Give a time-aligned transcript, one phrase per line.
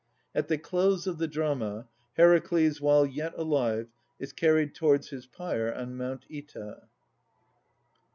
[0.33, 5.71] At the close of the drama, Heracles, while yet alive, is carried towards his pyre
[5.71, 6.87] on Mount Oeta.